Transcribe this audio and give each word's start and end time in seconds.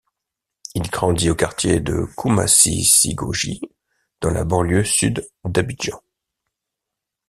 Il 0.73 0.89
grandit 0.89 1.29
au 1.29 1.35
quartier 1.35 1.79
de 1.79 2.07
Koumassi 2.15 2.83
Sicogi 2.85 3.61
dans 4.19 4.31
la 4.31 4.43
banlieue 4.45 4.83
sud 4.83 5.27
d'Abidjan. 5.43 6.01